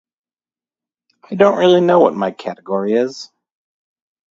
[1.29, 3.29] I don't really know what my category is.